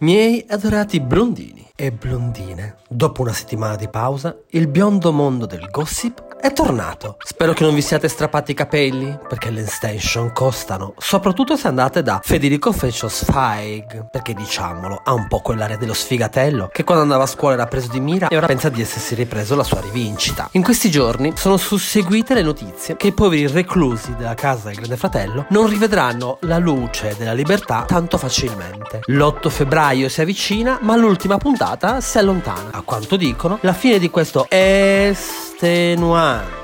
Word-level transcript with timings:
Miei 0.00 0.42
adorati 0.48 0.98
blondini 0.98 1.72
e 1.76 1.92
blondine, 1.92 2.76
dopo 2.88 3.20
una 3.20 3.34
settimana 3.34 3.76
di 3.76 3.86
pausa, 3.86 4.34
il 4.52 4.66
biondo 4.66 5.12
mondo 5.12 5.44
del 5.44 5.68
gossip 5.70 6.29
è 6.40 6.52
tornato. 6.52 7.16
Spero 7.22 7.52
che 7.52 7.64
non 7.64 7.74
vi 7.74 7.82
siate 7.82 8.08
strappati 8.08 8.52
i 8.52 8.54
capelli, 8.54 9.18
perché 9.28 9.50
le 9.50 9.60
extension 9.60 10.32
costano, 10.32 10.94
soprattutto 10.98 11.56
se 11.56 11.68
andate 11.68 12.02
da 12.02 12.20
Federico 12.22 12.72
Fashion 12.72 13.10
Sfeig, 13.10 14.08
perché 14.10 14.32
diciamolo, 14.32 15.02
ha 15.04 15.12
un 15.12 15.28
po' 15.28 15.40
quell'area 15.40 15.76
dello 15.76 15.94
sfigatello 15.94 16.68
che 16.72 16.84
quando 16.84 17.02
andava 17.02 17.24
a 17.24 17.26
scuola 17.26 17.54
era 17.54 17.66
preso 17.66 17.88
di 17.88 18.00
mira 18.00 18.28
e 18.28 18.36
ora 18.36 18.46
pensa 18.46 18.70
di 18.70 18.80
essersi 18.80 19.14
ripreso 19.14 19.54
la 19.54 19.64
sua 19.64 19.80
rivincita. 19.80 20.48
In 20.52 20.62
questi 20.62 20.90
giorni 20.90 21.34
sono 21.36 21.56
susseguite 21.56 22.34
le 22.34 22.42
notizie 22.42 22.96
che 22.96 23.08
i 23.08 23.12
poveri 23.12 23.46
reclusi 23.46 24.14
della 24.16 24.34
casa 24.34 24.68
del 24.68 24.76
Grande 24.76 24.96
Fratello 24.96 25.44
non 25.50 25.68
rivedranno 25.68 26.38
la 26.42 26.58
luce 26.58 27.14
della 27.18 27.34
libertà 27.34 27.84
tanto 27.86 28.16
facilmente. 28.16 29.00
L'8 29.06 29.48
febbraio 29.48 30.08
si 30.08 30.20
avvicina, 30.20 30.78
ma 30.82 30.96
l'ultima 30.96 31.36
puntata 31.36 32.00
si 32.00 32.18
allontana. 32.18 32.70
A 32.72 32.82
quanto 32.82 33.16
dicono, 33.16 33.58
la 33.62 33.72
fine 33.72 33.98
di 33.98 34.08
questo 34.10 34.46
estenuante 35.60 36.58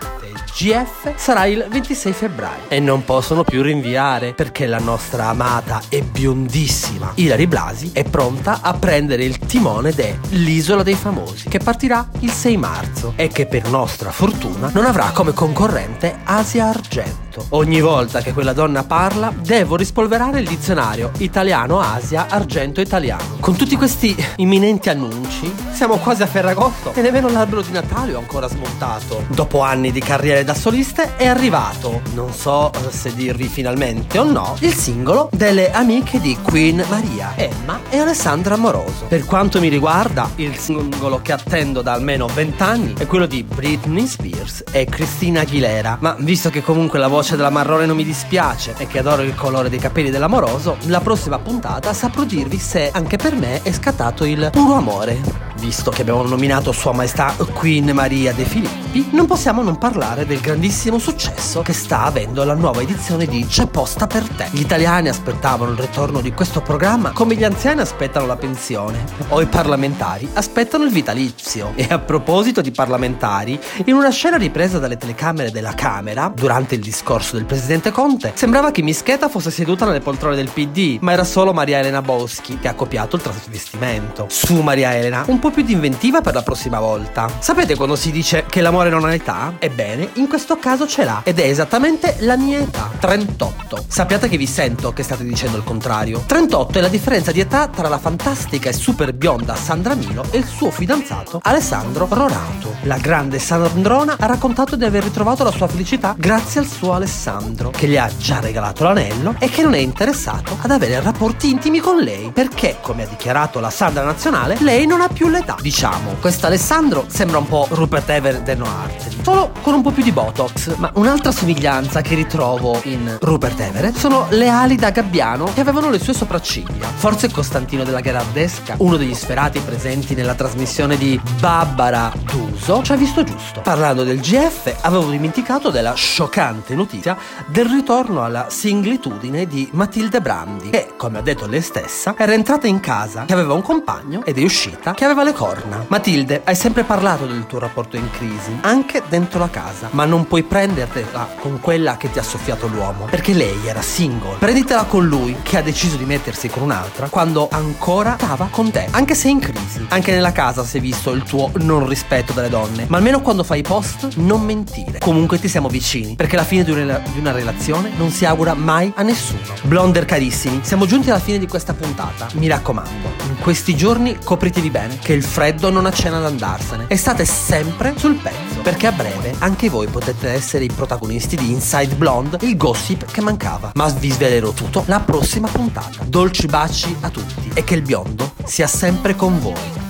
GF 0.56 1.16
sarà 1.16 1.44
il 1.44 1.66
26 1.68 2.12
febbraio. 2.14 2.62
E 2.68 2.80
non 2.80 3.04
possono 3.04 3.44
più 3.44 3.60
rinviare 3.60 4.32
perché 4.32 4.64
la 4.66 4.78
nostra 4.78 5.26
amata 5.26 5.82
e 5.90 6.00
biondissima. 6.00 7.12
Ilari 7.16 7.46
Blasi 7.46 7.90
è 7.92 8.04
pronta 8.04 8.60
a 8.62 8.72
prendere 8.72 9.24
il 9.24 9.38
timone 9.38 9.92
dell'Isola 9.92 10.82
dei 10.82 10.94
Famosi 10.94 11.50
che 11.50 11.58
partirà 11.58 12.08
il 12.20 12.30
6 12.30 12.56
marzo 12.56 13.12
e 13.16 13.28
che 13.28 13.44
per 13.44 13.68
nostra 13.68 14.10
fortuna 14.10 14.70
non 14.72 14.86
avrà 14.86 15.10
come 15.12 15.34
concorrente 15.34 16.20
Asia 16.24 16.68
Argento. 16.68 17.25
Ogni 17.50 17.80
volta 17.80 18.20
che 18.20 18.32
quella 18.32 18.52
donna 18.52 18.84
parla 18.84 19.32
devo 19.36 19.76
rispolverare 19.76 20.40
il 20.40 20.48
dizionario 20.48 21.10
italiano-Asia 21.18 22.26
argento-italiano. 22.28 23.36
Con 23.40 23.56
tutti 23.56 23.76
questi 23.76 24.14
imminenti 24.36 24.88
annunci 24.88 25.52
siamo 25.72 25.96
quasi 25.96 26.22
a 26.22 26.26
Ferragotto 26.26 26.92
e 26.94 27.00
nemmeno 27.02 27.28
l'albero 27.28 27.62
di 27.62 27.72
Natale 27.72 28.14
ho 28.14 28.18
ancora 28.18 28.48
smontato. 28.48 29.24
Dopo 29.28 29.60
anni 29.60 29.92
di 29.92 30.00
carriere 30.00 30.44
da 30.44 30.54
soliste 30.54 31.16
è 31.16 31.26
arrivato, 31.26 32.00
non 32.14 32.32
so 32.32 32.70
se 32.90 33.14
dirvi 33.14 33.46
finalmente 33.46 34.18
o 34.18 34.24
no, 34.24 34.56
il 34.60 34.74
singolo 34.74 35.28
delle 35.32 35.70
amiche 35.72 36.20
di 36.20 36.36
Queen 36.42 36.84
Maria, 36.88 37.32
Emma 37.36 37.80
e 37.90 37.98
Alessandra 37.98 38.54
Amoroso. 38.54 39.06
Per 39.08 39.24
quanto 39.24 39.60
mi 39.60 39.68
riguarda, 39.68 40.30
il 40.36 40.56
singolo 40.56 41.20
che 41.22 41.32
attendo 41.32 41.82
da 41.82 41.92
almeno 41.92 42.26
20 42.26 42.62
anni 42.62 42.94
è 42.96 43.06
quello 43.06 43.26
di 43.26 43.42
Britney 43.42 44.06
Spears 44.06 44.64
e 44.70 44.84
Christina 44.86 45.40
Aguilera, 45.40 45.98
ma 46.00 46.16
visto 46.18 46.50
che 46.50 46.62
comunque 46.62 46.98
la 46.98 47.08
voce 47.08 47.25
della 47.34 47.50
Marrone 47.50 47.86
non 47.86 47.96
mi 47.96 48.04
dispiace 48.04 48.74
e 48.78 48.86
che 48.86 49.00
adoro 49.00 49.22
il 49.22 49.34
colore 49.34 49.68
dei 49.68 49.78
capelli 49.78 50.10
dell'amoroso, 50.10 50.76
la 50.86 51.00
prossima 51.00 51.38
puntata 51.38 51.92
saprò 51.92 52.24
dirvi 52.24 52.58
se 52.58 52.90
anche 52.92 53.16
per 53.16 53.34
me 53.34 53.62
è 53.62 53.72
scattato 53.72 54.24
il 54.24 54.50
puro 54.52 54.74
amore 54.74 55.45
visto 55.58 55.90
che 55.90 56.02
abbiamo 56.02 56.22
nominato 56.22 56.72
Sua 56.72 56.92
Maestà 56.92 57.34
Queen 57.52 57.90
Maria 57.90 58.32
De 58.32 58.44
Filippi, 58.44 59.08
non 59.12 59.26
possiamo 59.26 59.62
non 59.62 59.78
parlare 59.78 60.26
del 60.26 60.40
grandissimo 60.40 60.98
successo 60.98 61.62
che 61.62 61.72
sta 61.72 62.04
avendo 62.04 62.44
la 62.44 62.54
nuova 62.54 62.80
edizione 62.80 63.26
di 63.26 63.46
C'è 63.46 63.66
posta 63.66 64.06
per 64.06 64.22
te. 64.28 64.48
Gli 64.50 64.60
italiani 64.60 65.08
aspettavano 65.08 65.72
il 65.72 65.78
ritorno 65.78 66.20
di 66.20 66.32
questo 66.32 66.60
programma 66.60 67.12
come 67.12 67.34
gli 67.34 67.44
anziani 67.44 67.80
aspettano 67.80 68.26
la 68.26 68.36
pensione, 68.36 69.04
o 69.28 69.40
i 69.40 69.46
parlamentari 69.46 70.28
aspettano 70.34 70.84
il 70.84 70.90
vitalizio. 70.90 71.72
E 71.74 71.86
a 71.90 71.98
proposito 71.98 72.60
di 72.60 72.70
parlamentari, 72.70 73.58
in 73.86 73.94
una 73.94 74.10
scena 74.10 74.36
ripresa 74.36 74.78
dalle 74.78 74.96
telecamere 74.96 75.50
della 75.50 75.74
Camera, 75.74 76.32
durante 76.34 76.74
il 76.74 76.80
discorso 76.80 77.36
del 77.36 77.44
presidente 77.44 77.90
Conte, 77.90 78.32
sembrava 78.34 78.70
che 78.70 78.82
Mischeta 78.82 79.28
fosse 79.28 79.50
seduta 79.50 79.84
nelle 79.84 80.00
poltrone 80.00 80.36
del 80.36 80.50
PD, 80.52 80.98
ma 81.00 81.12
era 81.12 81.24
solo 81.24 81.52
Maria 81.52 81.78
Elena 81.78 82.02
Boschi 82.02 82.58
che 82.58 82.68
ha 82.68 82.74
copiato 82.74 83.16
il 83.16 83.22
trasvestimento. 83.22 84.26
Su 84.28 84.60
Maria 84.60 84.94
Elena, 84.94 85.24
un 85.26 85.38
po' 85.38 85.45
po' 85.46 85.52
più 85.52 85.62
di 85.62 85.72
inventiva 85.72 86.20
per 86.20 86.34
la 86.34 86.42
prossima 86.42 86.80
volta. 86.80 87.30
Sapete 87.38 87.76
quando 87.76 87.94
si 87.94 88.10
dice 88.10 88.46
che 88.48 88.60
l'amore 88.60 88.90
non 88.90 89.04
ha 89.04 89.14
età? 89.14 89.54
Ebbene, 89.58 90.10
in 90.14 90.26
questo 90.26 90.58
caso 90.58 90.88
ce 90.88 91.04
l'ha 91.04 91.20
ed 91.22 91.38
è 91.38 91.44
esattamente 91.44 92.16
la 92.20 92.36
mia 92.36 92.58
età, 92.58 92.90
38. 92.98 93.84
Sappiate 93.86 94.28
che 94.28 94.36
vi 94.36 94.46
sento 94.46 94.92
che 94.92 95.04
state 95.04 95.22
dicendo 95.22 95.56
il 95.56 95.62
contrario. 95.62 96.24
38 96.26 96.78
è 96.78 96.80
la 96.80 96.88
differenza 96.88 97.30
di 97.30 97.40
età 97.40 97.68
tra 97.68 97.88
la 97.88 97.98
fantastica 97.98 98.68
e 98.68 98.72
super 98.72 99.12
bionda 99.12 99.54
Sandra 99.54 99.94
Milo 99.94 100.24
e 100.30 100.38
il 100.38 100.44
suo 100.44 100.70
fidanzato 100.70 101.38
Alessandro 101.42 102.08
Rorato. 102.10 102.74
La 102.82 102.98
grande 102.98 103.38
Sandrona 103.38 104.16
ha 104.18 104.26
raccontato 104.26 104.74
di 104.74 104.84
aver 104.84 105.04
ritrovato 105.04 105.44
la 105.44 105.52
sua 105.52 105.68
felicità 105.68 106.14
grazie 106.18 106.60
al 106.60 106.66
suo 106.66 106.92
Alessandro, 106.92 107.70
che 107.70 107.86
gli 107.86 107.96
ha 107.96 108.10
già 108.18 108.40
regalato 108.40 108.82
l'anello 108.82 109.36
e 109.38 109.48
che 109.48 109.62
non 109.62 109.74
è 109.74 109.78
interessato 109.78 110.58
ad 110.60 110.70
avere 110.72 111.00
rapporti 111.00 111.50
intimi 111.50 111.78
con 111.78 111.98
lei, 111.98 112.32
perché, 112.32 112.78
come 112.80 113.04
ha 113.04 113.06
dichiarato 113.06 113.60
la 113.60 113.70
Sandra 113.70 114.02
nazionale, 114.02 114.56
lei 114.60 114.86
non 114.86 115.00
ha 115.00 115.08
più 115.08 115.34
l'età. 115.36 115.56
Diciamo, 115.60 116.16
questo 116.20 116.46
Alessandro 116.46 117.04
sembra 117.08 117.38
un 117.38 117.46
po' 117.46 117.66
Rupert 117.70 118.08
Ever 118.08 118.40
de 118.42 118.54
Noart, 118.54 119.15
solo 119.26 119.50
con 119.60 119.74
un 119.74 119.82
po' 119.82 119.90
più 119.90 120.04
di 120.04 120.12
Botox. 120.12 120.76
Ma 120.76 120.88
un'altra 120.94 121.32
somiglianza 121.32 122.00
che 122.00 122.14
ritrovo 122.14 122.78
in 122.84 123.16
Rupert 123.20 123.58
Everett 123.58 123.96
sono 123.96 124.26
le 124.30 124.48
ali 124.48 124.76
da 124.76 124.90
gabbiano 124.90 125.50
che 125.52 125.62
avevano 125.62 125.90
le 125.90 125.98
sue 125.98 126.14
sopracciglia. 126.14 126.86
Forse 126.86 127.28
Costantino 127.32 127.82
della 127.82 127.98
Gherardesca, 127.98 128.76
uno 128.78 128.96
degli 128.96 129.14
sperati 129.14 129.58
presenti 129.58 130.14
nella 130.14 130.36
trasmissione 130.36 130.96
di 130.96 131.20
Barbara 131.40 132.12
D'Uso, 132.22 132.84
ci 132.84 132.92
ha 132.92 132.94
visto 132.94 133.24
giusto. 133.24 133.62
Parlando 133.62 134.04
del 134.04 134.20
GF, 134.20 134.76
avevo 134.82 135.10
dimenticato 135.10 135.70
della 135.70 135.94
scioccante 135.94 136.76
notizia 136.76 137.16
del 137.46 137.66
ritorno 137.66 138.22
alla 138.22 138.46
singlitudine 138.48 139.46
di 139.46 139.68
Matilde 139.72 140.20
Brandi, 140.20 140.70
che, 140.70 140.92
come 140.96 141.18
ha 141.18 141.22
detto 141.22 141.48
lei 141.48 141.62
stessa, 141.62 142.14
era 142.16 142.32
entrata 142.32 142.68
in 142.68 142.78
casa, 142.78 143.24
che 143.24 143.32
aveva 143.32 143.54
un 143.54 143.62
compagno 143.62 144.24
ed 144.24 144.38
è 144.38 144.44
uscita, 144.44 144.94
che 144.94 145.04
aveva 145.04 145.24
le 145.24 145.32
corna. 145.32 145.84
Matilde, 145.88 146.42
hai 146.44 146.54
sempre 146.54 146.84
parlato 146.84 147.26
del 147.26 147.44
tuo 147.46 147.58
rapporto 147.58 147.96
in 147.96 148.08
crisi, 148.12 148.56
anche 148.60 149.02
dentro 149.18 149.38
la 149.38 149.48
casa, 149.48 149.88
ma 149.92 150.04
non 150.04 150.26
puoi 150.26 150.42
prendertela 150.42 151.36
con 151.40 151.58
quella 151.60 151.96
che 151.96 152.10
ti 152.10 152.18
ha 152.18 152.22
soffiato 152.22 152.66
l'uomo, 152.66 153.06
perché 153.06 153.32
lei 153.32 153.66
era 153.66 153.80
single. 153.80 154.36
Prenditela 154.38 154.84
con 154.84 155.06
lui, 155.06 155.36
che 155.42 155.56
ha 155.56 155.62
deciso 155.62 155.96
di 155.96 156.04
mettersi 156.04 156.48
con 156.48 156.62
un'altra, 156.62 157.08
quando 157.08 157.48
ancora 157.50 158.16
stava 158.16 158.48
con 158.50 158.70
te, 158.70 158.86
anche 158.90 159.14
se 159.14 159.28
in 159.28 159.38
crisi. 159.38 159.86
Anche 159.88 160.12
nella 160.12 160.32
casa 160.32 160.64
si 160.64 160.76
è 160.76 160.80
visto 160.80 161.12
il 161.12 161.22
tuo 161.22 161.50
non 161.60 161.88
rispetto 161.88 162.34
delle 162.34 162.50
donne, 162.50 162.84
ma 162.88 162.98
almeno 162.98 163.22
quando 163.22 163.42
fai 163.42 163.62
post 163.62 164.16
non 164.16 164.42
mentire. 164.42 164.98
Comunque 164.98 165.40
ti 165.40 165.48
siamo 165.48 165.68
vicini, 165.68 166.14
perché 166.14 166.36
la 166.36 166.44
fine 166.44 166.62
di 166.62 166.72
una, 166.72 166.98
di 166.98 167.18
una 167.18 167.32
relazione 167.32 167.90
non 167.96 168.10
si 168.10 168.26
augura 168.26 168.52
mai 168.52 168.92
a 168.96 169.02
nessuno. 169.02 169.40
Blonder 169.62 170.04
carissimi, 170.04 170.60
siamo 170.62 170.84
giunti 170.84 171.08
alla 171.08 171.20
fine 171.20 171.38
di 171.38 171.46
questa 171.46 171.72
puntata. 171.72 172.28
Mi 172.34 172.48
raccomando, 172.48 173.14
in 173.28 173.38
questi 173.40 173.74
giorni 173.74 174.18
copritevi 174.22 174.70
bene, 174.70 174.98
che 174.98 175.14
il 175.14 175.22
freddo 175.22 175.70
non 175.70 175.86
accenna 175.86 176.18
ad 176.18 176.26
andarsene 176.26 176.84
e 176.88 176.96
state 176.96 177.24
sempre 177.24 177.94
sul 177.96 178.16
pezzo, 178.16 178.60
perché 178.62 178.86
a 178.86 178.92
breve 179.06 179.34
anche 179.38 179.68
voi 179.68 179.86
potete 179.86 180.30
essere 180.30 180.64
i 180.64 180.70
protagonisti 180.74 181.36
di 181.36 181.50
Inside 181.50 181.94
Blonde, 181.94 182.38
il 182.42 182.56
gossip 182.56 183.04
che 183.10 183.20
mancava. 183.20 183.72
Ma 183.74 183.88
vi 183.88 184.10
svelerò 184.10 184.50
tutto 184.50 184.82
la 184.86 185.00
prossima 185.00 185.48
puntata. 185.48 186.04
Dolci 186.04 186.46
baci 186.46 186.94
a 187.00 187.10
tutti 187.10 187.50
e 187.54 187.64
che 187.64 187.74
il 187.74 187.82
biondo 187.82 188.32
sia 188.44 188.66
sempre 188.66 189.14
con 189.14 189.38
voi. 189.40 189.85